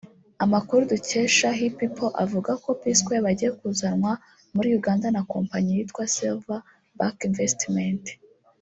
[0.43, 4.11] Amakuru dukesha hipipo avuga ko P-Square bagiye kuzanwa
[4.55, 6.59] muri Uganda na kompanyi yitwa Silver
[6.99, 8.03] Back Investment